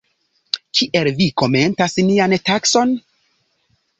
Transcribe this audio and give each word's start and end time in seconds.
Kiel 0.79 1.09
vi 1.19 1.27
komentas 1.41 1.95
nian 2.07 2.35
takson? 2.51 2.97